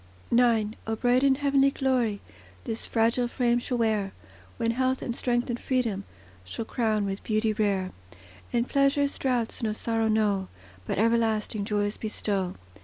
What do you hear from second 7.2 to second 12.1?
beauty rare; And pleasure's draughts no sorrow know, But everlasting joys